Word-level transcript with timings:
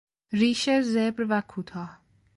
ریش 0.31 0.69
زبر 0.69 1.25
و 1.29 1.41
کوتاه 1.41 1.99